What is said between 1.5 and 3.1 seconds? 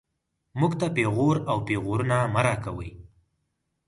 پېغورونه مه راکوئ